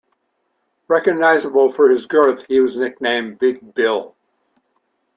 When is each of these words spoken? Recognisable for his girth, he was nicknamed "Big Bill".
Recognisable 0.87 1.73
for 1.73 1.87
his 1.91 2.07
girth, 2.07 2.43
he 2.49 2.59
was 2.59 2.75
nicknamed 2.75 3.37
"Big 3.37 3.75
Bill". 3.75 4.15